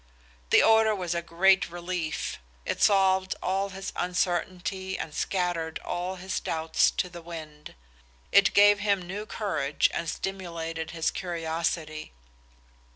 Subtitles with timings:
[0.49, 2.39] The order was a great relief.
[2.65, 7.75] It solved all his uncertainty and scattered all his doubts to the wind.
[8.31, 12.13] It gave him new courage and stimulated his curiosity.